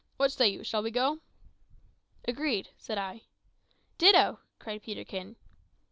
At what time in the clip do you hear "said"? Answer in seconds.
2.75-2.97